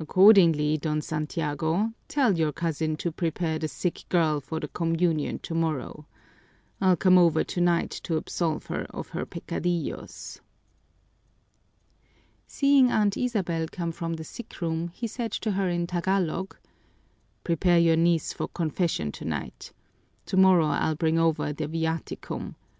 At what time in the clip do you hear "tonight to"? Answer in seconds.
7.44-8.16